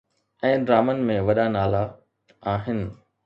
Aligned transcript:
۽ 0.45 0.51
ڊرامن 0.69 0.97
۾ 1.09 1.17
وڏا 1.27 1.45
نالا 1.57 1.83
آهن 2.55 2.79